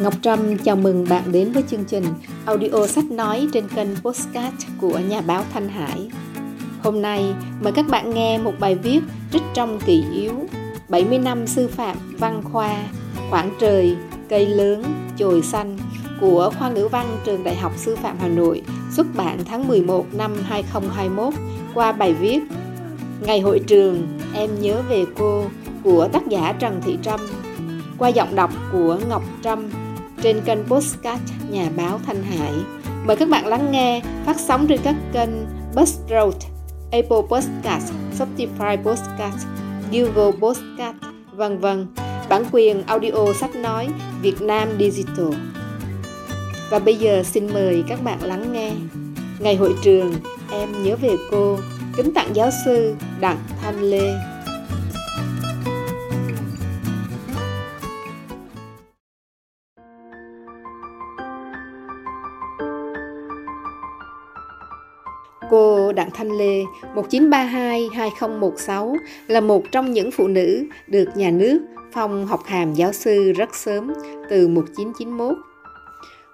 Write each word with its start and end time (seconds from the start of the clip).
Ngọc 0.00 0.14
Trâm 0.22 0.58
chào 0.58 0.76
mừng 0.76 1.06
bạn 1.08 1.32
đến 1.32 1.52
với 1.52 1.62
chương 1.70 1.84
trình 1.84 2.04
audio 2.46 2.86
sách 2.86 3.04
nói 3.10 3.48
trên 3.52 3.68
kênh 3.68 3.88
Postcard 4.02 4.66
của 4.80 4.98
nhà 4.98 5.20
báo 5.20 5.44
Thanh 5.52 5.68
Hải. 5.68 6.10
Hôm 6.82 7.02
nay 7.02 7.34
mời 7.60 7.72
các 7.72 7.86
bạn 7.88 8.14
nghe 8.14 8.38
một 8.38 8.52
bài 8.60 8.74
viết 8.74 9.00
trích 9.32 9.42
trong 9.54 9.80
kỳ 9.86 10.04
yếu 10.14 10.32
70 10.88 11.18
năm 11.18 11.46
sư 11.46 11.68
phạm 11.68 11.96
văn 12.18 12.42
khoa 12.44 12.76
Khoảng 13.30 13.50
trời, 13.60 13.96
cây 14.28 14.46
lớn, 14.46 14.82
chồi 15.18 15.42
xanh 15.42 15.78
của 16.20 16.52
khoa 16.58 16.70
ngữ 16.70 16.88
văn 16.88 17.16
trường 17.24 17.44
Đại 17.44 17.56
học 17.56 17.72
Sư 17.76 17.96
phạm 17.96 18.16
Hà 18.20 18.28
Nội 18.28 18.62
xuất 18.90 19.06
bản 19.16 19.38
tháng 19.44 19.68
11 19.68 20.06
năm 20.12 20.36
2021 20.42 21.34
qua 21.74 21.92
bài 21.92 22.14
viết 22.14 22.40
Ngày 23.20 23.40
hội 23.40 23.60
trường, 23.66 24.18
em 24.34 24.50
nhớ 24.60 24.82
về 24.88 25.04
cô 25.18 25.44
của 25.84 26.08
tác 26.12 26.28
giả 26.28 26.52
Trần 26.58 26.80
Thị 26.84 26.98
Trâm 27.02 27.20
qua 27.98 28.08
giọng 28.08 28.34
đọc 28.34 28.50
của 28.72 28.98
Ngọc 29.08 29.22
Trâm 29.42 29.70
trên 30.22 30.40
kênh 30.44 30.58
Postcard 30.68 31.22
Nhà 31.50 31.68
báo 31.76 32.00
Thanh 32.06 32.22
Hải. 32.22 32.52
Mời 33.04 33.16
các 33.16 33.28
bạn 33.28 33.46
lắng 33.46 33.72
nghe 33.72 34.02
phát 34.26 34.40
sóng 34.40 34.66
trên 34.66 34.80
các 34.84 34.94
kênh 35.12 35.30
Buzzsprout, 35.74 36.32
Apple 36.92 37.22
Podcast, 37.28 37.92
Spotify 38.18 38.76
Podcast, 38.82 39.46
Google 39.92 40.32
Podcast, 40.40 40.96
vân 41.32 41.58
vân. 41.58 41.86
Bản 42.28 42.44
quyền 42.52 42.82
audio 42.86 43.32
sách 43.40 43.56
nói 43.56 43.88
Việt 44.22 44.42
Nam 44.42 44.68
Digital. 44.78 45.40
Và 46.70 46.78
bây 46.78 46.96
giờ 46.96 47.22
xin 47.22 47.52
mời 47.52 47.84
các 47.88 48.04
bạn 48.04 48.18
lắng 48.22 48.52
nghe. 48.52 48.72
Ngày 49.38 49.56
hội 49.56 49.74
trường, 49.82 50.14
em 50.52 50.84
nhớ 50.84 50.96
về 50.96 51.16
cô, 51.30 51.58
kính 51.96 52.14
tặng 52.14 52.36
giáo 52.36 52.50
sư 52.64 52.94
Đặng 53.20 53.38
Thanh 53.62 53.82
Lê. 53.82 54.29
Cô 65.50 65.92
Đặng 65.92 66.10
Thanh 66.10 66.30
Lê 66.30 66.64
1932-2016 66.94 68.96
là 69.26 69.40
một 69.40 69.62
trong 69.72 69.92
những 69.92 70.10
phụ 70.10 70.28
nữ 70.28 70.64
được 70.86 71.16
nhà 71.16 71.30
nước 71.30 71.60
phong 71.92 72.26
học 72.26 72.40
hàm 72.44 72.74
giáo 72.74 72.92
sư 72.92 73.32
rất 73.32 73.54
sớm 73.54 73.92
từ 74.30 74.48
1991. 74.48 75.36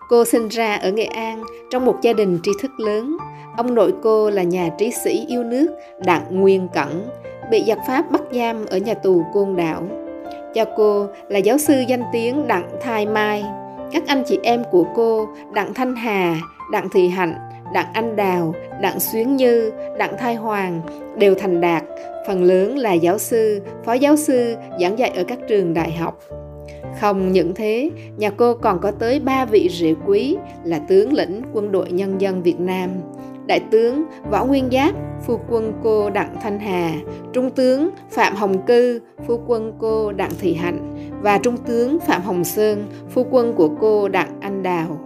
Cô 0.09 0.25
sinh 0.25 0.49
ra 0.49 0.75
ở 0.75 0.93
Nghệ 0.93 1.05
An 1.05 1.45
trong 1.71 1.85
một 1.85 1.99
gia 2.03 2.13
đình 2.13 2.39
tri 2.43 2.51
thức 2.63 2.81
lớn. 2.81 3.17
Ông 3.57 3.75
nội 3.75 3.95
cô 4.03 4.31
là 4.31 4.43
nhà 4.43 4.69
trí 4.79 4.91
sĩ 5.05 5.25
yêu 5.29 5.45
nước 5.45 5.67
Đặng 6.05 6.25
Nguyên 6.31 6.69
Cẩn, 6.75 7.09
bị 7.51 7.65
giặc 7.67 7.79
Pháp 7.87 8.11
bắt 8.11 8.23
giam 8.33 8.67
ở 8.67 8.79
nhà 8.79 8.95
tù 8.95 9.25
Côn 9.33 9.57
Đảo. 9.57 9.83
Cha 10.55 10.65
cô 10.77 11.07
là 11.29 11.39
giáo 11.39 11.59
sư 11.59 11.85
danh 11.89 12.03
tiếng 12.13 12.47
Đặng 12.47 12.69
Thai 12.83 13.07
Mai. 13.07 13.45
Các 13.93 14.03
anh 14.07 14.23
chị 14.27 14.39
em 14.43 14.63
của 14.71 14.85
cô 14.95 15.29
Đặng 15.53 15.75
Thanh 15.75 15.97
Hà, 15.97 16.37
Đặng 16.73 16.89
Thị 16.89 17.09
Hạnh 17.09 17.35
Đặng 17.77 17.93
Anh 17.93 18.17
Đào, 18.17 18.55
Đặng 18.81 19.01
Xuyến 19.01 19.37
Như, 19.37 19.73
Đặng 19.99 20.17
Thai 20.19 20.35
Hoàng 20.35 20.81
đều 21.19 21.35
thành 21.35 21.61
đạt, 21.61 21.85
phần 22.27 22.45
lớn 22.45 22.79
là 22.79 22.93
giáo 22.93 23.19
sư, 23.19 23.61
phó 23.85 23.93
giáo 23.93 24.17
sư 24.17 24.57
giảng 24.81 24.99
dạy 24.99 25.11
ở 25.17 25.25
các 25.25 25.39
trường 25.49 25.75
đại 25.75 25.93
học. 25.93 26.21
Không 27.01 27.33
những 27.33 27.55
thế, 27.55 27.91
nhà 28.17 28.31
cô 28.31 28.55
còn 28.55 28.81
có 28.81 28.91
tới 28.91 29.21
ba 29.21 29.45
vị 29.45 29.69
rể 29.73 29.95
quý 30.07 30.37
là 30.65 30.79
tướng 30.89 31.13
lĩnh 31.13 31.43
quân 31.53 31.73
đội 31.73 31.93
nhân 31.93 32.21
dân 32.21 32.43
Việt 32.43 32.61
Nam, 32.61 32.91
Đại 33.47 33.61
tướng 33.71 34.05
Võ 34.31 34.45
Nguyên 34.45 34.69
Giáp, 34.73 34.95
phu 35.27 35.41
quân 35.49 35.73
cô 35.83 36.11
Đặng 36.11 36.37
Thanh 36.43 36.59
Hà, 36.59 36.93
Trung 37.33 37.51
tướng 37.51 37.91
Phạm 38.11 38.35
Hồng 38.35 38.67
Cư, 38.67 39.01
phu 39.27 39.41
quân 39.47 39.73
cô 39.79 40.13
Đặng 40.13 40.33
Thị 40.41 40.55
Hạnh 40.55 41.11
và 41.23 41.39
Trung 41.39 41.57
tướng 41.57 42.01
Phạm 42.01 42.23
Hồng 42.23 42.45
Sơn, 42.45 42.87
phu 43.11 43.27
quân 43.31 43.53
của 43.53 43.69
cô 43.81 44.09
Đặng 44.09 44.41
Anh 44.41 44.63
Đào. 44.63 45.06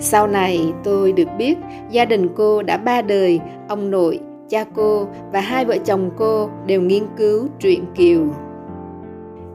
Sau 0.00 0.26
này 0.26 0.72
tôi 0.84 1.12
được 1.12 1.28
biết 1.38 1.58
gia 1.90 2.04
đình 2.04 2.28
cô 2.36 2.62
đã 2.62 2.76
ba 2.76 3.02
đời, 3.02 3.40
ông 3.68 3.90
nội, 3.90 4.20
cha 4.48 4.64
cô 4.74 5.06
và 5.32 5.40
hai 5.40 5.64
vợ 5.64 5.76
chồng 5.84 6.10
cô 6.16 6.50
đều 6.66 6.82
nghiên 6.82 7.02
cứu 7.16 7.48
truyện 7.60 7.84
Kiều. 7.94 8.26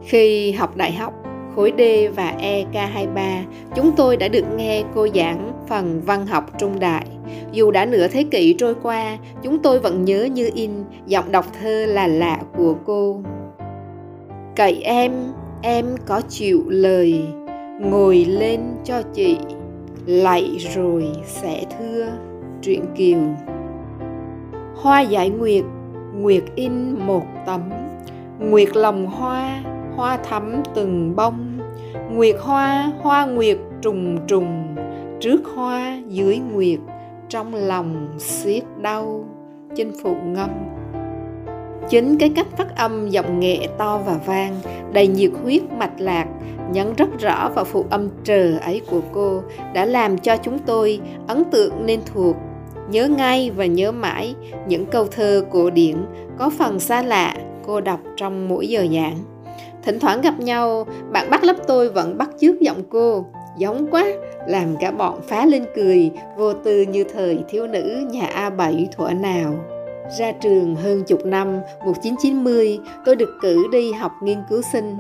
Khi 0.03 0.52
học 0.52 0.75
đại 0.75 0.91
học, 0.91 1.13
khối 1.56 1.74
D 1.78 1.81
và 2.16 2.35
EK23, 2.41 3.44
chúng 3.75 3.91
tôi 3.97 4.18
đã 4.18 4.28
được 4.28 4.46
nghe 4.56 4.84
cô 4.96 5.07
giảng 5.16 5.52
phần 5.68 6.02
văn 6.06 6.28
học 6.28 6.59
trung 6.59 6.80
đại. 6.80 7.06
Dù 7.52 7.72
đã 7.72 7.86
nửa 7.86 8.07
thế 8.07 8.24
kỷ 8.31 8.53
trôi 8.53 8.75
qua, 8.84 9.18
chúng 9.44 9.59
tôi 9.59 9.80
vẫn 9.80 10.06
nhớ 10.06 10.24
như 10.24 10.50
in 10.53 10.72
giọng 11.07 11.31
đọc 11.31 11.46
thơ 11.62 11.86
là 11.86 12.07
lạ 12.07 12.40
của 12.57 12.75
cô. 12.86 13.22
Cậy 14.56 14.81
em, 14.84 15.12
em 15.62 15.86
có 16.06 16.22
chịu 16.30 16.63
lời, 16.68 17.22
ngồi 17.81 18.25
lên 18.25 18.59
cho 18.84 19.02
chị 19.13 19.38
lạy 20.06 20.58
rồi 20.75 21.08
sẽ 21.25 21.66
thưa, 21.80 22.06
truyện 22.62 22.86
kiều. 22.96 23.19
Hoa 24.75 25.02
giải 25.02 25.30
nguyệt 25.30 25.64
nguyệt 26.16 26.44
in 26.56 27.06
một 27.08 27.25
tấm. 27.46 27.62
Nguyệt 28.40 28.75
lòng 28.75 29.06
hoa 29.06 29.63
hoa 29.96 30.18
thắm 30.18 30.63
từng 30.75 31.16
bông. 31.16 31.59
Nguyệt 32.12 32.36
hoa 32.42 32.92
hoa 33.02 33.25
nguyệt 33.25 33.58
trùng 33.81 34.18
trùng. 34.28 34.75
Trước 35.19 35.42
hoa, 35.56 35.97
dưới 36.08 36.40
nguyệt, 36.53 36.80
trong 37.30 37.56
lòng 37.56 38.08
xiết 38.18 38.63
đau. 38.81 39.25
Chinh 39.75 39.92
phụ 40.03 40.16
ngâm. 40.25 40.50
Chính 41.90 42.18
cái 42.19 42.30
cách 42.30 42.47
phát 42.58 42.75
âm 42.75 43.09
giọng 43.09 43.40
nghệ 43.40 43.68
to 43.78 43.97
và 44.06 44.19
vang, 44.25 44.56
đầy 44.94 45.08
nhiệt 45.08 45.31
huyết 45.44 45.62
mạch 45.72 45.94
lạc 45.97 46.28
nhấn 46.73 46.94
rất 46.97 47.19
rõ 47.19 47.50
vào 47.56 47.66
phụ 47.66 47.85
âm 47.89 48.09
trờ 48.23 48.57
ấy 48.61 48.81
của 48.89 49.01
cô 49.13 49.41
đã 49.73 49.85
làm 49.85 50.17
cho 50.17 50.38
chúng 50.38 50.59
tôi 50.59 51.00
ấn 51.28 51.44
tượng 51.51 51.85
nên 51.85 52.00
thuộc. 52.06 52.35
Nhớ 52.89 53.07
ngay 53.07 53.51
và 53.56 53.66
nhớ 53.66 53.91
mãi 53.91 54.35
những 54.67 54.85
câu 54.85 55.06
thơ 55.06 55.45
cổ 55.51 55.69
điển 55.69 55.95
có 56.38 56.50
phần 56.57 56.79
xa 56.79 57.01
lạ 57.01 57.35
cô 57.66 57.81
đọc 57.81 58.00
trong 58.16 58.47
mỗi 58.50 58.67
giờ 58.67 58.88
giảng. 58.94 59.17
Thỉnh 59.83 60.00
thoảng 60.00 60.22
gặp 60.22 60.39
nhau, 60.39 60.88
bạn 61.12 61.29
bắt 61.29 61.44
lớp 61.44 61.56
tôi 61.67 61.89
vẫn 61.89 62.17
bắt 62.17 62.29
chước 62.41 62.59
giọng 62.59 62.83
cô, 62.89 63.25
giống 63.57 63.88
quá, 63.91 64.06
làm 64.47 64.75
cả 64.79 64.91
bọn 64.91 65.22
phá 65.28 65.45
lên 65.45 65.66
cười, 65.75 66.12
vô 66.38 66.53
tư 66.53 66.81
như 66.81 67.03
thời 67.03 67.39
thiếu 67.50 67.67
nữ 67.67 68.07
nhà 68.12 68.29
A7 68.35 68.85
thuở 68.91 69.09
nào 69.09 69.56
ra 70.09 70.31
trường 70.31 70.75
hơn 70.75 71.03
chục 71.03 71.25
năm, 71.25 71.59
1990, 71.86 72.80
tôi 73.06 73.16
được 73.16 73.30
cử 73.41 73.64
đi 73.72 73.91
học 73.91 74.12
nghiên 74.24 74.38
cứu 74.50 74.62
sinh. 74.62 74.97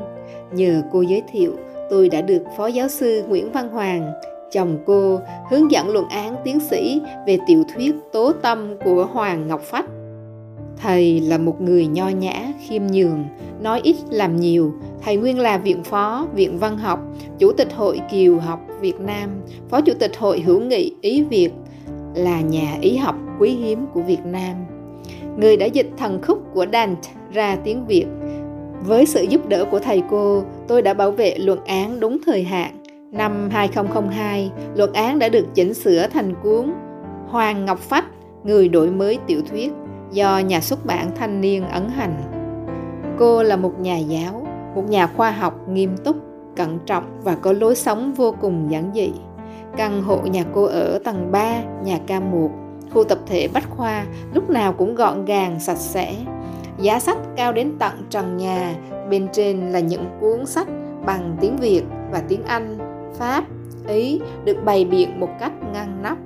Nhờ 0.51 0.81
cô 0.91 1.01
giới 1.01 1.23
thiệu, 1.31 1.53
tôi 1.89 2.09
đã 2.09 2.21
được 2.21 2.43
Phó 2.57 2.67
Giáo 2.67 2.87
sư 2.87 3.23
Nguyễn 3.27 3.51
Văn 3.51 3.69
Hoàng, 3.69 4.13
chồng 4.51 4.77
cô, 4.85 5.19
hướng 5.49 5.71
dẫn 5.71 5.89
luận 5.89 6.09
án 6.09 6.35
tiến 6.43 6.59
sĩ 6.59 7.01
về 7.27 7.37
tiểu 7.47 7.63
thuyết 7.75 7.95
Tố 8.11 8.31
Tâm 8.31 8.77
của 8.83 9.05
Hoàng 9.05 9.47
Ngọc 9.47 9.61
Phách. 9.61 9.85
Thầy 10.77 11.19
là 11.19 11.37
một 11.37 11.61
người 11.61 11.87
nho 11.87 12.09
nhã, 12.09 12.47
khiêm 12.67 12.87
nhường, 12.87 13.25
nói 13.61 13.81
ít 13.83 13.95
làm 14.09 14.35
nhiều. 14.35 14.73
Thầy 15.01 15.17
nguyên 15.17 15.39
là 15.39 15.57
viện 15.57 15.83
phó, 15.83 16.27
viện 16.35 16.59
văn 16.59 16.77
học, 16.77 16.99
chủ 17.39 17.51
tịch 17.51 17.73
hội 17.75 18.01
Kiều 18.11 18.39
học 18.39 18.59
Việt 18.81 18.99
Nam, 18.99 19.29
phó 19.69 19.81
chủ 19.81 19.93
tịch 19.99 20.17
hội 20.17 20.39
hữu 20.39 20.59
nghị 20.59 20.95
Ý 21.01 21.23
Việt, 21.23 21.51
là 22.15 22.41
nhà 22.41 22.77
ý 22.81 22.97
học 22.97 23.15
quý 23.39 23.49
hiếm 23.49 23.85
của 23.93 24.01
Việt 24.01 24.25
Nam 24.25 24.55
người 25.37 25.57
đã 25.57 25.65
dịch 25.65 25.89
thần 25.97 26.21
khúc 26.21 26.39
của 26.53 26.65
Dante 26.73 27.09
ra 27.31 27.57
tiếng 27.63 27.85
Việt. 27.85 28.05
Với 28.85 29.05
sự 29.05 29.23
giúp 29.23 29.49
đỡ 29.49 29.65
của 29.71 29.79
thầy 29.79 30.03
cô, 30.09 30.43
tôi 30.67 30.81
đã 30.81 30.93
bảo 30.93 31.11
vệ 31.11 31.37
luận 31.37 31.59
án 31.65 31.99
đúng 31.99 32.17
thời 32.25 32.43
hạn. 32.43 32.83
Năm 33.11 33.49
2002, 33.51 34.51
luận 34.75 34.93
án 34.93 35.19
đã 35.19 35.29
được 35.29 35.45
chỉnh 35.53 35.73
sửa 35.73 36.07
thành 36.07 36.33
cuốn 36.43 36.73
Hoàng 37.27 37.65
Ngọc 37.65 37.79
Phách, 37.79 38.05
người 38.43 38.69
đổi 38.69 38.91
mới 38.91 39.17
tiểu 39.27 39.41
thuyết 39.49 39.71
do 40.11 40.39
nhà 40.39 40.61
xuất 40.61 40.85
bản 40.85 41.11
thanh 41.15 41.41
niên 41.41 41.67
ấn 41.67 41.89
hành. 41.89 42.15
Cô 43.19 43.43
là 43.43 43.55
một 43.55 43.79
nhà 43.79 43.97
giáo, 43.97 44.47
một 44.75 44.89
nhà 44.89 45.07
khoa 45.07 45.31
học 45.31 45.69
nghiêm 45.69 45.97
túc, 46.03 46.15
cẩn 46.55 46.79
trọng 46.85 47.03
và 47.23 47.35
có 47.35 47.53
lối 47.53 47.75
sống 47.75 48.13
vô 48.13 48.35
cùng 48.41 48.71
giản 48.71 48.91
dị. 48.93 49.11
Căn 49.77 50.03
hộ 50.03 50.17
nhà 50.17 50.43
cô 50.53 50.63
ở 50.63 50.99
tầng 51.03 51.31
3, 51.31 51.63
nhà 51.83 51.99
K1 52.07 52.49
Khu 52.93 53.03
tập 53.03 53.19
thể 53.25 53.47
Bách 53.53 53.69
Khoa 53.69 54.05
lúc 54.33 54.49
nào 54.49 54.73
cũng 54.73 54.95
gọn 54.95 55.25
gàng, 55.25 55.59
sạch 55.59 55.77
sẽ. 55.77 56.15
Giá 56.77 56.99
sách 56.99 57.17
cao 57.35 57.53
đến 57.53 57.71
tận 57.79 57.93
trần 58.09 58.37
nhà, 58.37 58.75
bên 59.09 59.27
trên 59.33 59.71
là 59.71 59.79
những 59.79 60.05
cuốn 60.21 60.45
sách 60.45 60.67
bằng 61.05 61.37
tiếng 61.41 61.57
Việt 61.57 61.83
và 62.11 62.21
tiếng 62.27 62.43
Anh, 62.43 62.77
Pháp, 63.13 63.43
Ý 63.87 64.19
được 64.45 64.63
bày 64.65 64.85
biện 64.85 65.19
một 65.19 65.29
cách 65.39 65.51
ngăn 65.73 66.03
nắp. 66.03 66.17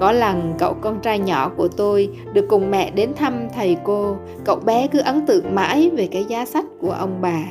Có 0.00 0.12
lần 0.12 0.54
cậu 0.58 0.74
con 0.80 1.00
trai 1.00 1.18
nhỏ 1.18 1.50
của 1.56 1.68
tôi 1.68 2.10
được 2.32 2.46
cùng 2.48 2.70
mẹ 2.70 2.90
đến 2.90 3.12
thăm 3.16 3.48
thầy 3.54 3.76
cô, 3.84 4.16
cậu 4.44 4.56
bé 4.56 4.86
cứ 4.86 4.98
ấn 4.98 5.26
tượng 5.26 5.54
mãi 5.54 5.90
về 5.96 6.06
cái 6.06 6.24
giá 6.24 6.44
sách 6.44 6.64
của 6.80 6.90
ông 6.90 7.20
bà. 7.20 7.42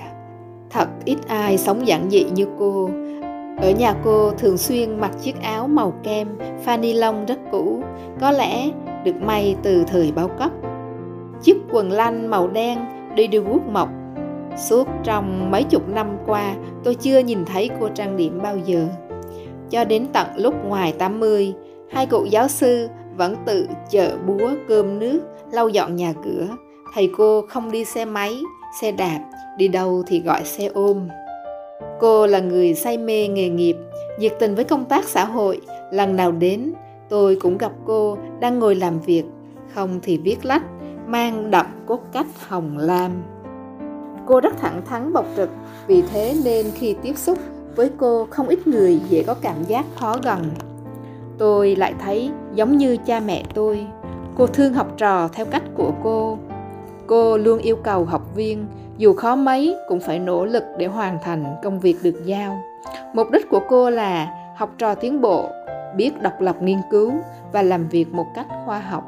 Thật 0.70 0.88
ít 1.06 1.18
ai 1.28 1.58
sống 1.58 1.88
giản 1.88 2.10
dị 2.10 2.24
như 2.24 2.48
cô, 2.60 2.90
ở 3.62 3.72
nhà 3.72 3.96
cô 4.04 4.32
thường 4.32 4.58
xuyên 4.58 5.00
mặc 5.00 5.12
chiếc 5.22 5.42
áo 5.42 5.68
màu 5.68 5.94
kem, 6.04 6.28
pha 6.64 6.78
ni 6.78 6.94
lông 6.94 7.26
rất 7.26 7.40
cũ, 7.52 7.84
có 8.22 8.32
lẽ 8.32 8.70
được 9.04 9.16
may 9.22 9.56
từ 9.64 9.84
thời 9.88 10.12
bao 10.12 10.28
cấp. 10.28 10.52
Chiếc 11.42 11.58
quần 11.72 11.92
lanh 11.92 12.30
màu 12.30 12.48
đen 12.48 12.80
đi 13.16 13.28
đi 13.28 13.38
guốc 13.38 13.68
mộc, 13.68 13.90
Suốt 14.60 14.88
trong 15.04 15.52
mấy 15.52 15.64
chục 15.64 15.90
năm 15.90 16.18
qua, 16.26 16.56
tôi 16.84 16.96
chưa 16.96 17.20
nhìn 17.20 17.46
thấy 17.46 17.70
cô 17.80 17.90
trang 17.90 18.18
điểm 18.18 18.40
bao 18.44 18.58
giờ. 18.58 18.88
Cho 19.70 19.84
đến 19.84 20.08
tận 20.14 20.28
lúc 20.36 20.54
ngoài 20.66 20.94
80, 21.00 21.54
hai 21.92 22.06
cụ 22.06 22.26
giáo 22.26 22.48
sư 22.48 22.90
vẫn 23.18 23.36
tự 23.46 23.68
chợ 23.90 24.18
búa 24.28 24.52
cơm 24.68 25.00
nước, 25.00 25.20
lau 25.52 25.70
dọn 25.70 25.96
nhà 25.96 26.14
cửa. 26.24 26.48
Thầy 26.96 27.10
cô 27.18 27.42
không 27.50 27.72
đi 27.72 27.86
xe 27.86 28.06
máy, 28.06 28.40
xe 28.82 28.92
đạp, 28.92 29.20
đi 29.58 29.68
đâu 29.68 30.04
thì 30.08 30.20
gọi 30.20 30.44
xe 30.44 30.66
ôm. 30.74 31.08
Cô 32.00 32.28
là 32.28 32.40
người 32.40 32.74
say 32.74 32.98
mê 32.98 33.28
nghề 33.28 33.50
nghiệp, 33.50 33.76
nhiệt 34.20 34.34
tình 34.40 34.56
với 34.56 34.64
công 34.64 34.86
tác 34.86 35.06
xã 35.06 35.26
hội. 35.26 35.62
Lần 35.92 36.16
nào 36.16 36.32
đến, 36.32 36.74
tôi 37.10 37.38
cũng 37.42 37.58
gặp 37.58 37.72
cô 37.86 38.18
đang 38.40 38.60
ngồi 38.60 38.76
làm 38.76 39.00
việc, 39.00 39.24
không 39.74 40.00
thì 40.04 40.18
viết 40.18 40.46
lách, 40.46 40.64
mang 41.08 41.52
đậm 41.52 41.66
cốt 41.86 42.00
cách 42.12 42.28
hồng 42.48 42.78
lam. 42.78 43.12
Cô 44.28 44.40
rất 44.40 44.58
thẳng 44.58 44.82
thắn 44.86 45.14
bộc 45.14 45.26
trực, 45.36 45.50
vì 45.88 46.02
thế 46.02 46.36
nên 46.44 46.66
khi 46.76 46.96
tiếp 47.02 47.18
xúc 47.18 47.38
với 47.76 47.90
cô 47.98 48.28
không 48.30 48.48
ít 48.48 48.68
người 48.68 49.00
dễ 49.10 49.24
có 49.24 49.36
cảm 49.42 49.64
giác 49.64 49.86
khó 49.96 50.16
gần. 50.24 50.44
Tôi 51.38 51.76
lại 51.76 51.94
thấy 52.00 52.32
giống 52.54 52.78
như 52.78 52.98
cha 52.98 53.20
mẹ 53.20 53.44
tôi, 53.54 53.88
cô 54.38 54.48
thương 54.48 54.74
học 54.74 54.94
trò 54.98 55.28
theo 55.28 55.46
cách 55.46 55.64
của 55.76 55.92
cô. 56.04 56.38
Cô 57.10 57.38
luôn 57.38 57.60
yêu 57.60 57.76
cầu 57.76 58.06
học 58.06 58.22
viên 58.36 58.66
dù 58.98 59.14
khó 59.14 59.36
mấy 59.36 59.76
cũng 59.88 60.00
phải 60.00 60.20
nỗ 60.20 60.46
lực 60.46 60.64
để 60.78 60.86
hoàn 60.86 61.18
thành 61.24 61.46
công 61.64 61.80
việc 61.80 61.96
được 62.04 62.26
giao. 62.26 62.60
Mục 63.14 63.32
đích 63.32 63.50
của 63.50 63.62
cô 63.70 63.90
là 63.90 64.28
học 64.58 64.70
trò 64.78 64.96
tiến 64.96 65.22
bộ, 65.22 65.50
biết 65.96 66.22
độc 66.22 66.42
lập 66.42 66.62
nghiên 66.62 66.78
cứu 66.92 67.14
và 67.52 67.62
làm 67.62 67.88
việc 67.88 68.14
một 68.14 68.26
cách 68.36 68.48
khoa 68.66 68.80
học. 68.80 69.04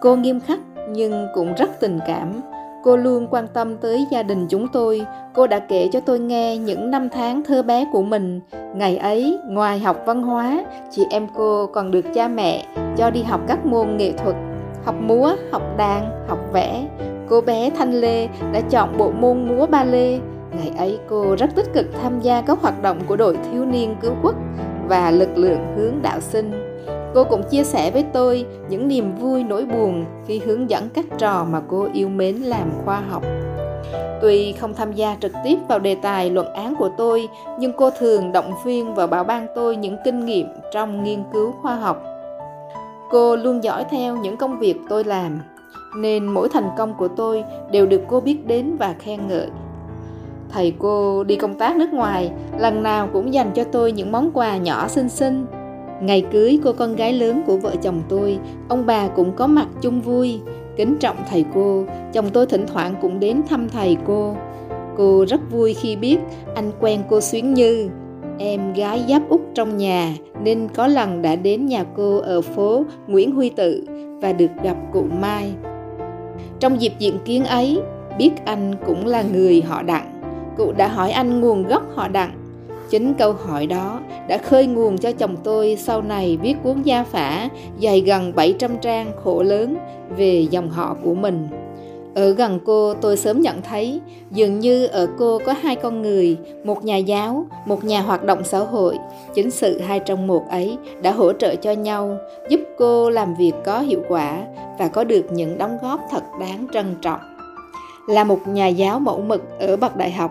Cô 0.00 0.16
nghiêm 0.16 0.40
khắc 0.40 0.58
nhưng 0.88 1.26
cũng 1.34 1.54
rất 1.54 1.80
tình 1.80 1.98
cảm. 2.06 2.40
Cô 2.82 2.96
luôn 2.96 3.26
quan 3.30 3.46
tâm 3.54 3.76
tới 3.76 4.06
gia 4.10 4.22
đình 4.22 4.46
chúng 4.48 4.68
tôi. 4.68 5.06
Cô 5.34 5.46
đã 5.46 5.58
kể 5.58 5.88
cho 5.92 6.00
tôi 6.00 6.18
nghe 6.18 6.56
những 6.56 6.90
năm 6.90 7.08
tháng 7.08 7.44
thơ 7.44 7.62
bé 7.62 7.86
của 7.92 8.02
mình. 8.02 8.40
Ngày 8.74 8.96
ấy, 8.96 9.38
ngoài 9.48 9.78
học 9.78 9.96
văn 10.06 10.22
hóa, 10.22 10.64
chị 10.90 11.02
em 11.10 11.28
cô 11.34 11.66
còn 11.66 11.90
được 11.90 12.04
cha 12.14 12.28
mẹ 12.28 12.64
cho 12.96 13.10
đi 13.10 13.22
học 13.22 13.40
các 13.48 13.66
môn 13.66 13.96
nghệ 13.96 14.12
thuật, 14.12 14.36
học 14.84 14.94
múa, 15.00 15.32
học 15.52 15.62
đàn, 15.76 16.26
học 16.28 16.38
vẽ. 16.52 16.88
Cô 17.28 17.40
bé 17.40 17.70
Thanh 17.70 17.92
Lê 17.92 18.28
đã 18.52 18.60
chọn 18.70 18.98
bộ 18.98 19.10
môn 19.10 19.48
múa 19.48 19.66
ba 19.66 19.84
lê. 19.84 20.18
Ngày 20.56 20.70
ấy 20.78 20.98
cô 21.08 21.36
rất 21.38 21.54
tích 21.54 21.72
cực 21.72 21.86
tham 22.02 22.20
gia 22.20 22.40
các 22.40 22.58
hoạt 22.62 22.82
động 22.82 22.98
của 23.08 23.16
đội 23.16 23.36
thiếu 23.36 23.64
niên 23.64 23.96
cứu 24.00 24.12
quốc 24.22 24.34
và 24.88 25.10
lực 25.10 25.38
lượng 25.38 25.74
hướng 25.76 26.02
đạo 26.02 26.20
sinh. 26.20 26.52
Cô 27.14 27.24
cũng 27.24 27.42
chia 27.50 27.64
sẻ 27.64 27.90
với 27.90 28.04
tôi 28.12 28.46
những 28.68 28.88
niềm 28.88 29.14
vui 29.14 29.44
nỗi 29.44 29.64
buồn 29.64 30.04
khi 30.26 30.38
hướng 30.38 30.70
dẫn 30.70 30.88
các 30.94 31.04
trò 31.18 31.44
mà 31.44 31.60
cô 31.68 31.88
yêu 31.92 32.08
mến 32.08 32.36
làm 32.36 32.70
khoa 32.84 33.02
học. 33.10 33.22
Tuy 34.22 34.52
không 34.52 34.74
tham 34.74 34.92
gia 34.92 35.16
trực 35.20 35.32
tiếp 35.44 35.58
vào 35.68 35.78
đề 35.78 35.94
tài 35.94 36.30
luận 36.30 36.52
án 36.52 36.74
của 36.74 36.90
tôi, 36.96 37.28
nhưng 37.58 37.72
cô 37.76 37.90
thường 37.90 38.32
động 38.32 38.52
viên 38.64 38.94
và 38.94 39.06
bảo 39.06 39.24
ban 39.24 39.46
tôi 39.54 39.76
những 39.76 39.96
kinh 40.04 40.24
nghiệm 40.24 40.46
trong 40.72 41.04
nghiên 41.04 41.22
cứu 41.32 41.52
khoa 41.62 41.76
học. 41.76 42.02
Cô 43.10 43.36
luôn 43.36 43.64
dõi 43.64 43.84
theo 43.90 44.16
những 44.16 44.36
công 44.36 44.58
việc 44.58 44.76
tôi 44.88 45.04
làm, 45.04 45.40
nên 45.96 46.26
mỗi 46.26 46.48
thành 46.48 46.68
công 46.78 46.94
của 46.98 47.08
tôi 47.08 47.44
đều 47.70 47.86
được 47.86 48.00
cô 48.08 48.20
biết 48.20 48.46
đến 48.46 48.76
và 48.76 48.94
khen 48.98 49.28
ngợi. 49.28 49.48
Thầy 50.50 50.74
cô 50.78 51.24
đi 51.24 51.36
công 51.36 51.58
tác 51.58 51.76
nước 51.76 51.92
ngoài, 51.92 52.32
lần 52.58 52.82
nào 52.82 53.08
cũng 53.12 53.34
dành 53.34 53.50
cho 53.54 53.64
tôi 53.64 53.92
những 53.92 54.12
món 54.12 54.30
quà 54.34 54.56
nhỏ 54.56 54.88
xinh 54.88 55.08
xinh. 55.08 55.46
Ngày 56.02 56.24
cưới 56.32 56.60
cô 56.64 56.72
con 56.72 56.96
gái 56.96 57.12
lớn 57.12 57.42
của 57.46 57.56
vợ 57.56 57.74
chồng 57.82 58.02
tôi, 58.08 58.38
ông 58.68 58.86
bà 58.86 59.08
cũng 59.08 59.32
có 59.36 59.46
mặt 59.46 59.66
chung 59.80 60.00
vui. 60.00 60.40
Kính 60.76 60.96
trọng 61.00 61.16
thầy 61.30 61.44
cô, 61.54 61.84
chồng 62.12 62.30
tôi 62.32 62.46
thỉnh 62.46 62.64
thoảng 62.66 62.94
cũng 63.00 63.20
đến 63.20 63.42
thăm 63.48 63.68
thầy 63.68 63.96
cô. 64.06 64.36
Cô 64.96 65.24
rất 65.28 65.40
vui 65.50 65.74
khi 65.74 65.96
biết 65.96 66.18
anh 66.54 66.70
quen 66.80 67.00
cô 67.10 67.20
Xuyến 67.20 67.54
Như, 67.54 67.88
em 68.38 68.72
gái 68.72 69.04
giáp 69.08 69.28
út 69.28 69.40
trong 69.54 69.76
nhà 69.76 70.14
nên 70.42 70.68
có 70.74 70.86
lần 70.86 71.22
đã 71.22 71.36
đến 71.36 71.66
nhà 71.66 71.84
cô 71.96 72.18
ở 72.18 72.40
phố 72.40 72.84
Nguyễn 73.06 73.34
Huy 73.34 73.50
Tự 73.50 73.84
và 74.22 74.32
được 74.32 74.50
gặp 74.62 74.76
cụ 74.92 75.04
Mai. 75.20 75.54
Trong 76.64 76.80
dịp 76.80 76.92
diện 76.98 77.18
kiến 77.24 77.44
ấy, 77.44 77.80
biết 78.18 78.30
anh 78.44 78.74
cũng 78.86 79.06
là 79.06 79.22
người 79.22 79.62
họ 79.62 79.82
đặng, 79.82 80.20
cụ 80.56 80.72
đã 80.72 80.88
hỏi 80.88 81.10
anh 81.10 81.40
nguồn 81.40 81.62
gốc 81.62 81.82
họ 81.94 82.08
đặng. 82.08 82.32
Chính 82.90 83.14
câu 83.14 83.32
hỏi 83.32 83.66
đó 83.66 84.00
đã 84.28 84.38
khơi 84.38 84.66
nguồn 84.66 84.98
cho 84.98 85.12
chồng 85.12 85.36
tôi 85.44 85.76
sau 85.76 86.02
này 86.02 86.38
viết 86.42 86.54
cuốn 86.62 86.82
gia 86.82 87.04
phả 87.04 87.48
dài 87.78 88.00
gần 88.00 88.32
700 88.36 88.78
trang 88.78 89.12
khổ 89.24 89.42
lớn 89.42 89.76
về 90.16 90.46
dòng 90.50 90.70
họ 90.70 90.96
của 91.04 91.14
mình. 91.14 91.48
Ở 92.14 92.30
gần 92.30 92.58
cô 92.64 92.94
tôi 92.94 93.16
sớm 93.16 93.40
nhận 93.40 93.62
thấy 93.62 94.00
dường 94.30 94.60
như 94.60 94.86
ở 94.86 95.08
cô 95.18 95.38
có 95.46 95.52
hai 95.52 95.76
con 95.76 96.02
người, 96.02 96.36
một 96.64 96.84
nhà 96.84 96.96
giáo, 96.96 97.46
một 97.66 97.84
nhà 97.84 98.00
hoạt 98.00 98.24
động 98.24 98.44
xã 98.44 98.58
hội. 98.58 98.98
Chính 99.34 99.50
sự 99.50 99.80
hai 99.80 100.00
trong 100.00 100.26
một 100.26 100.48
ấy 100.50 100.78
đã 101.02 101.12
hỗ 101.12 101.32
trợ 101.32 101.54
cho 101.54 101.72
nhau, 101.72 102.18
giúp 102.48 102.60
cô 102.78 103.10
làm 103.10 103.34
việc 103.34 103.52
có 103.64 103.80
hiệu 103.80 104.00
quả 104.08 104.44
và 104.78 104.88
có 104.88 105.04
được 105.04 105.32
những 105.32 105.58
đóng 105.58 105.78
góp 105.82 106.00
thật 106.10 106.22
đáng 106.40 106.66
trân 106.72 106.94
trọng. 107.02 107.20
Là 108.08 108.24
một 108.24 108.48
nhà 108.48 108.68
giáo 108.68 109.00
mẫu 109.00 109.20
mực 109.20 109.42
ở 109.60 109.76
bậc 109.76 109.96
đại 109.96 110.10
học, 110.10 110.30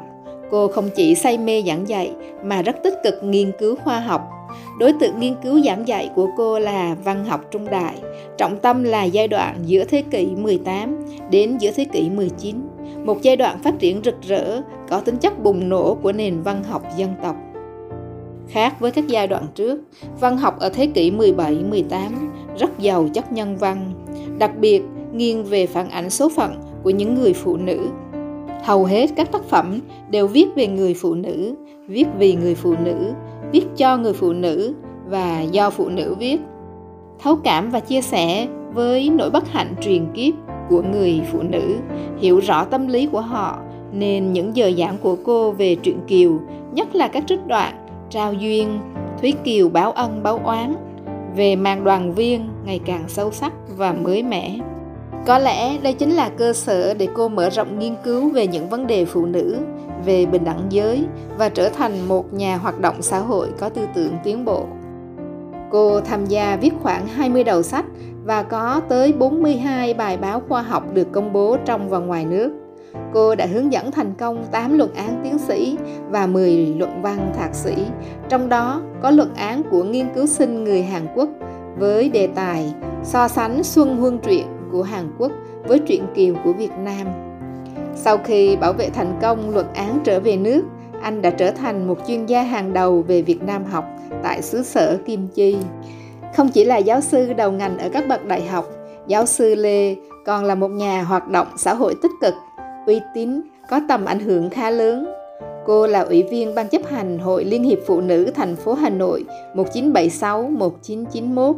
cô 0.53 0.67
không 0.67 0.89
chỉ 0.95 1.15
say 1.15 1.37
mê 1.37 1.63
giảng 1.67 1.87
dạy 1.87 2.11
mà 2.43 2.61
rất 2.61 2.83
tích 2.83 2.93
cực 3.03 3.23
nghiên 3.23 3.51
cứu 3.59 3.75
khoa 3.75 3.99
học 3.99 4.21
Đối 4.79 4.93
tượng 4.93 5.19
nghiên 5.19 5.35
cứu 5.43 5.61
giảng 5.61 5.87
dạy 5.87 6.09
của 6.15 6.27
cô 6.37 6.59
là 6.59 6.95
văn 7.03 7.25
học 7.25 7.41
trung 7.51 7.69
đại, 7.69 7.95
trọng 8.37 8.59
tâm 8.59 8.83
là 8.83 9.03
giai 9.03 9.27
đoạn 9.27 9.55
giữa 9.65 9.83
thế 9.83 10.03
kỷ 10.11 10.25
18 10.25 11.05
đến 11.29 11.57
giữa 11.57 11.71
thế 11.75 11.85
kỷ 11.85 12.09
19, 12.09 12.55
một 13.05 13.21
giai 13.21 13.35
đoạn 13.35 13.59
phát 13.63 13.79
triển 13.79 14.01
rực 14.03 14.21
rỡ, 14.21 14.61
có 14.89 14.99
tính 14.99 15.17
chất 15.17 15.43
bùng 15.43 15.69
nổ 15.69 15.95
của 15.95 16.11
nền 16.11 16.41
văn 16.41 16.63
học 16.63 16.83
dân 16.97 17.13
tộc. 17.23 17.35
Khác 18.47 18.79
với 18.79 18.91
các 18.91 19.07
giai 19.07 19.27
đoạn 19.27 19.47
trước, 19.55 19.81
văn 20.19 20.37
học 20.37 20.59
ở 20.59 20.69
thế 20.69 20.87
kỷ 20.93 21.11
17-18 21.11 22.09
rất 22.57 22.79
giàu 22.79 23.07
chất 23.13 23.31
nhân 23.31 23.57
văn, 23.57 23.93
đặc 24.39 24.51
biệt 24.57 24.81
nghiêng 25.13 25.43
về 25.43 25.67
phản 25.67 25.89
ảnh 25.89 26.09
số 26.09 26.29
phận 26.29 26.55
của 26.83 26.89
những 26.89 27.15
người 27.15 27.33
phụ 27.33 27.57
nữ. 27.57 27.79
Hầu 28.63 28.85
hết 28.85 29.09
các 29.15 29.31
tác 29.31 29.43
phẩm 29.43 29.79
đều 30.09 30.27
viết 30.27 30.47
về 30.55 30.67
người 30.67 30.93
phụ 30.93 31.13
nữ, 31.13 31.55
viết 31.87 32.05
vì 32.17 32.35
người 32.35 32.55
phụ 32.55 32.75
nữ, 32.83 33.13
viết 33.51 33.65
cho 33.77 33.97
người 33.97 34.13
phụ 34.13 34.33
nữ 34.33 34.73
và 35.05 35.41
do 35.41 35.69
phụ 35.69 35.89
nữ 35.89 36.15
viết. 36.19 36.41
Thấu 37.19 37.35
cảm 37.35 37.69
và 37.69 37.79
chia 37.79 38.01
sẻ 38.01 38.47
với 38.73 39.09
nỗi 39.09 39.29
bất 39.29 39.47
hạnh 39.47 39.75
truyền 39.81 40.05
kiếp 40.13 40.33
của 40.69 40.81
người 40.81 41.21
phụ 41.31 41.41
nữ 41.41 41.75
hiểu 42.19 42.39
rõ 42.39 42.65
tâm 42.65 42.87
lý 42.87 43.05
của 43.05 43.21
họ 43.21 43.59
nên 43.93 44.33
những 44.33 44.55
giờ 44.55 44.71
giảng 44.77 44.97
của 45.01 45.15
cô 45.25 45.51
về 45.51 45.75
truyện 45.75 45.97
kiều 46.07 46.39
nhất 46.73 46.95
là 46.95 47.07
các 47.07 47.23
trích 47.27 47.47
đoạn 47.47 47.87
trao 48.09 48.33
duyên 48.33 48.79
thúy 49.21 49.33
kiều 49.43 49.69
báo 49.69 49.91
ân 49.91 50.23
báo 50.23 50.39
oán 50.43 50.75
về 51.35 51.55
màn 51.55 51.83
đoàn 51.83 52.13
viên 52.13 52.49
ngày 52.65 52.79
càng 52.85 53.03
sâu 53.07 53.31
sắc 53.31 53.53
và 53.77 53.93
mới 53.93 54.23
mẻ 54.23 54.57
có 55.25 55.39
lẽ 55.39 55.77
đây 55.77 55.93
chính 55.93 56.11
là 56.11 56.29
cơ 56.29 56.53
sở 56.53 56.93
để 56.93 57.07
cô 57.13 57.27
mở 57.27 57.49
rộng 57.49 57.79
nghiên 57.79 57.95
cứu 58.03 58.29
về 58.29 58.47
những 58.47 58.69
vấn 58.69 58.87
đề 58.87 59.05
phụ 59.05 59.25
nữ 59.25 59.57
về 60.05 60.25
bình 60.25 60.43
đẳng 60.43 60.65
giới 60.69 61.05
và 61.37 61.49
trở 61.49 61.69
thành 61.69 62.07
một 62.07 62.33
nhà 62.33 62.57
hoạt 62.57 62.79
động 62.79 63.01
xã 63.01 63.19
hội 63.19 63.49
có 63.59 63.69
tư 63.69 63.81
tưởng 63.95 64.13
tiến 64.23 64.45
bộ. 64.45 64.65
Cô 65.71 65.99
tham 65.99 66.25
gia 66.25 66.55
viết 66.55 66.71
khoảng 66.81 67.07
20 67.07 67.43
đầu 67.43 67.61
sách 67.61 67.85
và 68.25 68.43
có 68.43 68.81
tới 68.89 69.13
42 69.13 69.93
bài 69.93 70.17
báo 70.17 70.41
khoa 70.49 70.61
học 70.61 70.83
được 70.93 71.11
công 71.11 71.33
bố 71.33 71.57
trong 71.65 71.89
và 71.89 71.99
ngoài 71.99 72.25
nước. 72.25 72.51
Cô 73.13 73.35
đã 73.35 73.45
hướng 73.45 73.71
dẫn 73.71 73.91
thành 73.91 74.13
công 74.19 74.45
8 74.51 74.77
luận 74.77 74.93
án 74.93 75.21
tiến 75.23 75.37
sĩ 75.39 75.77
và 76.09 76.27
10 76.27 76.75
luận 76.77 77.01
văn 77.01 77.31
thạc 77.37 77.55
sĩ, 77.55 77.75
trong 78.29 78.49
đó 78.49 78.81
có 79.01 79.11
luận 79.11 79.33
án 79.35 79.63
của 79.71 79.83
nghiên 79.83 80.05
cứu 80.15 80.25
sinh 80.25 80.63
người 80.63 80.83
Hàn 80.83 81.07
Quốc 81.15 81.29
với 81.77 82.09
đề 82.09 82.27
tài 82.27 82.73
so 83.03 83.27
sánh 83.27 83.63
Xuân 83.63 83.97
Huân 83.97 84.17
truyện 84.17 84.47
của 84.73 84.83
Hàn 84.83 85.11
Quốc 85.17 85.31
với 85.63 85.79
truyện 85.79 86.03
Kiều 86.15 86.35
của 86.43 86.53
Việt 86.53 86.71
Nam 86.77 87.07
sau 87.95 88.17
khi 88.17 88.55
bảo 88.55 88.73
vệ 88.73 88.89
thành 88.89 89.19
công 89.21 89.49
luận 89.49 89.65
án 89.73 89.99
trở 90.03 90.19
về 90.19 90.37
nước, 90.37 90.61
anh 91.01 91.21
đã 91.21 91.29
trở 91.29 91.51
thành 91.51 91.87
một 91.87 91.97
chuyên 92.07 92.25
gia 92.25 92.43
hàng 92.43 92.73
đầu 92.73 93.01
về 93.01 93.21
Việt 93.21 93.43
Nam 93.43 93.65
học 93.65 93.85
tại 94.23 94.41
xứ 94.41 94.63
sở 94.63 94.97
Kim 95.05 95.27
Chi. 95.27 95.57
Không 96.35 96.49
chỉ 96.49 96.63
là 96.63 96.77
giáo 96.77 97.01
sư 97.01 97.33
đầu 97.33 97.51
ngành 97.51 97.77
ở 97.77 97.89
các 97.89 98.07
bậc 98.07 98.25
đại 98.25 98.47
học, 98.47 98.65
giáo 99.07 99.25
sư 99.25 99.55
Lê 99.55 99.95
còn 100.25 100.45
là 100.45 100.55
một 100.55 100.67
nhà 100.67 101.03
hoạt 101.03 101.29
động 101.29 101.47
xã 101.57 101.73
hội 101.73 101.95
tích 102.01 102.11
cực, 102.21 102.33
uy 102.85 103.01
tín, 103.13 103.41
có 103.69 103.79
tầm 103.89 104.05
ảnh 104.05 104.19
hưởng 104.19 104.49
khá 104.49 104.69
lớn. 104.69 105.07
Cô 105.65 105.87
là 105.87 105.99
ủy 105.99 106.23
viên 106.23 106.55
ban 106.55 106.67
chấp 106.67 106.81
hành 106.85 107.19
Hội 107.19 107.43
Liên 107.43 107.63
hiệp 107.63 107.79
Phụ 107.87 108.01
nữ 108.01 108.31
thành 108.35 108.55
phố 108.55 108.73
Hà 108.73 108.89
Nội 108.89 109.25
1976-1991, 109.55 111.53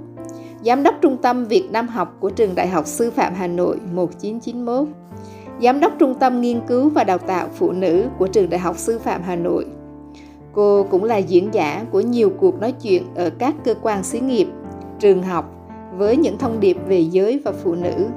giám 0.65 0.83
đốc 0.83 0.95
trung 1.01 1.17
tâm 1.17 1.45
Việt 1.45 1.69
Nam 1.71 1.87
học 1.87 2.17
của 2.19 2.29
trường 2.29 2.55
Đại 2.55 2.67
học 2.67 2.87
Sư 2.87 3.11
phạm 3.11 3.33
Hà 3.33 3.47
Nội 3.47 3.77
1991 3.93 4.87
Giám 5.61 5.79
đốc 5.79 5.93
Trung 5.99 6.15
tâm 6.19 6.41
Nghiên 6.41 6.61
cứu 6.67 6.89
và 6.89 7.03
Đào 7.03 7.17
tạo 7.17 7.47
Phụ 7.53 7.71
nữ 7.71 8.07
của 8.19 8.27
Trường 8.27 8.49
Đại 8.49 8.59
học 8.59 8.77
Sư 8.77 8.99
phạm 8.99 9.21
Hà 9.23 9.35
Nội. 9.35 9.65
Cô 10.53 10.87
cũng 10.91 11.03
là 11.03 11.17
diễn 11.17 11.53
giả 11.53 11.85
của 11.91 12.01
nhiều 12.01 12.31
cuộc 12.39 12.59
nói 12.59 12.71
chuyện 12.71 13.03
ở 13.15 13.29
các 13.29 13.55
cơ 13.63 13.75
quan 13.81 14.03
xí 14.03 14.19
nghiệp, 14.19 14.47
trường 14.99 15.23
học 15.23 15.69
với 15.97 16.17
những 16.17 16.37
thông 16.37 16.59
điệp 16.59 16.77
về 16.87 16.99
giới 16.99 17.41
và 17.45 17.51
phụ 17.51 17.75
nữ. 17.75 18.07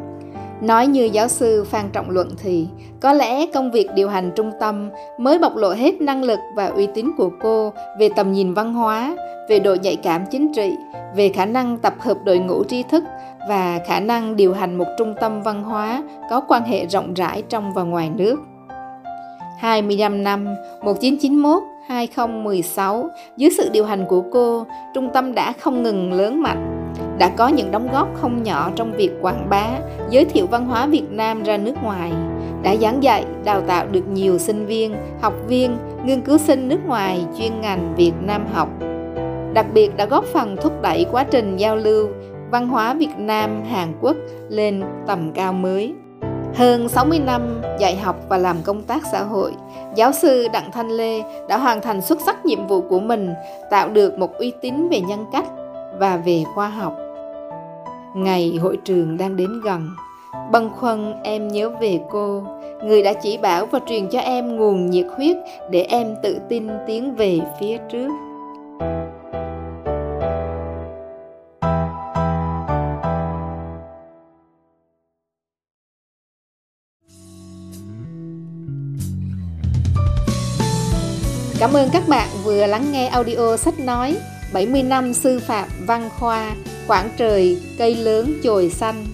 Nói 0.61 0.87
như 0.87 1.09
giáo 1.13 1.29
sư 1.29 1.65
Phan 1.65 1.89
Trọng 1.93 2.11
Luận 2.11 2.29
thì 2.39 2.67
có 3.01 3.13
lẽ 3.13 3.47
công 3.47 3.71
việc 3.71 3.89
điều 3.95 4.09
hành 4.09 4.31
trung 4.37 4.53
tâm 4.61 4.91
mới 5.19 5.39
bộc 5.39 5.57
lộ 5.57 5.73
hết 5.73 6.01
năng 6.01 6.25
lực 6.25 6.39
và 6.55 6.67
uy 6.67 6.89
tín 6.95 7.11
của 7.17 7.31
cô 7.41 7.73
về 7.99 8.09
tầm 8.17 8.33
nhìn 8.33 8.55
văn 8.55 8.75
hóa, 8.75 9.17
về 9.49 9.59
độ 9.59 9.77
nhạy 9.83 9.97
cảm 9.97 10.25
chính 10.31 10.53
trị, 10.53 10.73
về 11.17 11.29
khả 11.29 11.47
năng 11.47 11.79
tập 11.79 11.95
hợp 11.99 12.19
đội 12.25 12.39
ngũ 12.39 12.65
tri 12.65 12.83
thức 12.83 13.05
và 13.49 13.81
khả 13.87 14.01
năng 14.01 14.37
điều 14.37 14.55
hành 14.55 14.79
một 14.79 14.87
trung 14.99 15.15
tâm 15.21 15.43
văn 15.43 15.63
hóa 15.63 16.03
có 16.31 16.41
quan 16.41 16.63
hệ 16.63 16.87
rộng 16.87 17.15
rãi 17.15 17.43
trong 17.49 17.73
và 17.75 17.83
ngoài 17.83 18.11
nước. 18.17 18.37
25 19.59 20.25
năm 20.25 20.45
1991 20.83 21.63
2016, 21.89 23.09
dưới 23.37 23.51
sự 23.51 23.69
điều 23.73 23.85
hành 23.85 24.05
của 24.09 24.23
cô, 24.33 24.67
trung 24.95 25.09
tâm 25.15 25.35
đã 25.35 25.53
không 25.53 25.83
ngừng 25.83 26.13
lớn 26.13 26.43
mạnh, 26.43 26.78
đã 27.19 27.29
có 27.29 27.49
những 27.49 27.71
đóng 27.71 27.89
góp 27.93 28.09
không 28.15 28.43
nhỏ 28.43 28.71
trong 28.77 28.93
việc 28.93 29.11
quảng 29.21 29.47
bá, 29.51 29.67
giới 30.11 30.25
thiệu 30.25 30.47
văn 30.47 30.67
hóa 30.67 30.87
Việt 30.87 31.11
Nam 31.11 31.43
ra 31.43 31.57
nước 31.57 31.75
ngoài, 31.83 32.13
đã 32.63 32.77
giảng 32.77 33.03
dạy, 33.03 33.25
đào 33.45 33.61
tạo 33.61 33.87
được 33.87 34.09
nhiều 34.09 34.39
sinh 34.39 34.67
viên, 34.67 34.95
học 35.21 35.35
viên, 35.47 35.77
nghiên 36.05 36.21
cứu 36.21 36.39
sinh 36.39 36.69
nước 36.69 36.87
ngoài 36.87 37.25
chuyên 37.39 37.61
ngành 37.61 37.95
Việt 37.97 38.13
Nam 38.21 38.47
học. 38.53 38.69
Đặc 39.55 39.67
biệt 39.75 39.97
đã 39.97 40.07
góp 40.07 40.25
phần 40.25 40.57
thúc 40.57 40.73
đẩy 40.83 41.07
quá 41.11 41.25
trình 41.25 41.57
giao 41.57 41.77
lưu 41.77 42.09
văn 42.51 42.69
hóa 42.69 42.95
Việt 42.95 43.19
Nam 43.19 43.63
Hàn 43.65 43.93
Quốc 44.01 44.17
lên 44.49 44.83
tầm 45.07 45.33
cao 45.33 45.53
mới. 45.53 45.95
Hơn 46.55 46.89
60 46.89 47.19
năm 47.19 47.63
dạy 47.81 47.97
học 47.97 48.17
và 48.29 48.39
làm 48.39 48.57
công 48.65 48.83
tác 48.83 49.03
xã 49.13 49.23
hội, 49.23 49.53
giáo 49.95 50.13
sư 50.13 50.49
Đặng 50.53 50.73
Thanh 50.73 50.89
Lê 50.89 51.23
đã 51.49 51.59
hoàn 51.59 51.81
thành 51.81 52.01
xuất 52.01 52.21
sắc 52.21 52.47
nhiệm 52.47 52.67
vụ 52.67 52.81
của 52.81 53.01
mình, 53.01 53.35
tạo 53.71 53.89
được 53.89 54.19
một 54.19 54.39
uy 54.39 54.53
tín 54.61 54.89
về 54.89 55.01
nhân 55.01 55.25
cách 55.33 55.45
và 55.99 56.17
về 56.17 56.45
khoa 56.55 56.69
học. 56.69 56.99
Ngày 58.19 58.59
hội 58.63 58.79
trường 58.85 59.17
đang 59.17 59.37
đến 59.37 59.61
gần, 59.61 59.91
băn 60.53 60.71
khoăn 60.71 61.23
em 61.23 61.49
nhớ 61.49 61.71
về 61.81 62.01
cô, 62.11 62.43
người 62.85 63.03
đã 63.03 63.13
chỉ 63.13 63.39
bảo 63.39 63.67
và 63.67 63.79
truyền 63.87 64.09
cho 64.09 64.19
em 64.19 64.57
nguồn 64.57 64.91
nhiệt 64.91 65.07
huyết 65.17 65.37
để 65.71 65.83
em 65.83 66.15
tự 66.23 66.39
tin 66.49 66.69
tiến 66.87 67.15
về 67.15 67.41
phía 67.61 67.79
trước. 67.93 68.09
Cảm 81.59 81.73
ơn 81.73 81.89
các 81.93 82.03
bạn 82.09 82.29
vừa 82.45 82.67
lắng 82.67 82.93
nghe 82.93 83.07
audio 83.07 83.57
sách 83.57 83.79
nói 83.79 84.17
70 84.53 84.83
năm 84.83 85.15
sư 85.15 85.41
phạm 85.47 85.69
văn 85.87 86.09
khoa, 86.19 86.55
quảng 86.89 87.11
trời, 87.17 87.59
cây 87.79 87.95
lớn, 87.95 88.41
chồi 88.43 88.71
xanh. 88.71 89.05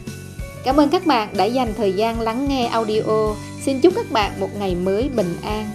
Cảm 0.65 0.81
ơn 0.81 0.89
các 0.89 1.07
bạn 1.07 1.29
đã 1.37 1.45
dành 1.45 1.75
thời 1.77 1.93
gian 1.93 2.21
lắng 2.21 2.49
nghe 2.49 2.67
audio. 2.67 3.35
Xin 3.63 3.81
chúc 3.81 3.95
các 3.97 4.13
bạn 4.13 4.41
một 4.41 4.49
ngày 4.59 4.75
mới 4.75 5.11
bình 5.17 5.37
an. 5.43 5.71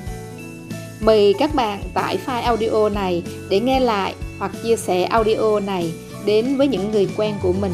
Mời 0.99 1.35
các 1.39 1.55
bạn 1.55 1.83
tải 1.93 2.17
file 2.25 2.41
audio 2.41 2.89
này 2.89 3.23
để 3.49 3.59
nghe 3.59 3.79
lại 3.79 4.15
hoặc 4.39 4.51
chia 4.63 4.75
sẻ 4.75 5.03
audio 5.03 5.59
này 5.59 5.93
đến 6.25 6.57
với 6.57 6.67
những 6.67 6.91
người 6.91 7.09
quen 7.17 7.35
của 7.41 7.53
mình. 7.53 7.73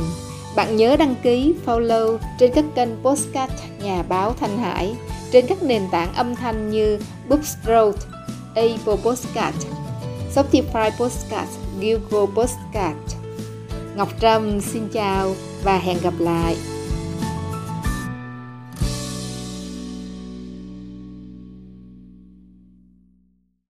Bạn 0.56 0.78
nhớ 0.78 0.96
đăng 0.96 1.16
ký, 1.24 1.54
follow 1.66 2.18
trên 2.40 2.52
các 2.56 2.66
kênh 2.76 2.90
postcard 3.04 3.54
Nhà 3.84 4.04
báo 4.04 4.34
Thanh 4.40 4.58
Hải 4.58 4.96
trên 5.32 5.46
các 5.48 5.64
nền 5.64 5.82
tảng 5.92 6.14
âm 6.14 6.36
thanh 6.36 6.70
như 6.70 7.00
Bookstrode, 7.30 8.00
Apple 8.56 8.96
Podcast, 9.04 9.68
Spotify 10.36 10.92
Podcast, 11.00 11.52
Google 11.82 12.34
Podcast. 12.36 13.25
Ngọc 13.96 14.10
Trâm 14.22 14.62
xin 14.62 14.88
chào 14.94 15.36
và 15.64 15.78
hẹn 15.78 15.98
gặp 16.04 16.14
lại. 16.20 16.56